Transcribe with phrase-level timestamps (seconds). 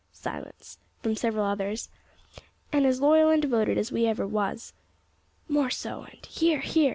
[0.11, 1.87] "silence!" from several others),
[2.73, 4.73] "an' as loyal an' devoted as ever we was."
[5.47, 6.89] ("More so," and "Hear, hear!").